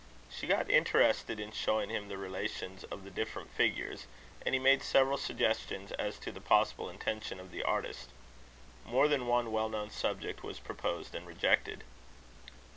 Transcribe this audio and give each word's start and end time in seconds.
She 0.31 0.47
got 0.47 0.67
interested 0.67 1.39
in 1.39 1.51
showing 1.51 1.91
him 1.91 2.07
the 2.07 2.17
relations 2.17 2.83
of 2.85 3.03
the 3.03 3.11
different 3.11 3.51
figures; 3.53 4.07
and 4.43 4.55
he 4.55 4.57
made 4.57 4.81
several 4.81 5.15
suggestions 5.15 5.91
as 5.91 6.17
to 6.21 6.31
the 6.31 6.41
possible 6.41 6.89
intention 6.89 7.39
of 7.39 7.51
the 7.51 7.61
artist. 7.61 8.09
More 8.83 9.07
than 9.07 9.27
one 9.27 9.51
well 9.51 9.69
known 9.69 9.91
subject 9.91 10.41
was 10.41 10.57
proposed 10.59 11.13
and 11.13 11.27
rejected. 11.27 11.83